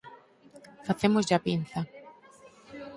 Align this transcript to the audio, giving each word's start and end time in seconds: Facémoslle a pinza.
Facémoslle 0.87 1.33
a 1.37 1.43
pinza. 1.47 1.79